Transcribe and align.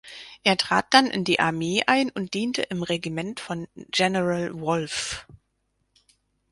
Er 0.43 0.57
trat 0.57 0.91
dann 0.95 1.11
in 1.11 1.25
die 1.25 1.39
Armee 1.39 1.83
ein 1.85 2.09
und 2.09 2.33
diente 2.33 2.63
im 2.63 2.81
Regiment 2.81 3.39
von 3.39 3.67
General 3.75 4.51
Wolfe. 4.59 5.17